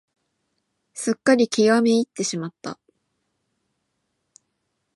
[0.95, 2.79] すっかり気が滅入ってしまった。